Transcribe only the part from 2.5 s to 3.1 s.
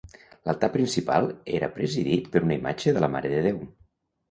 imatge de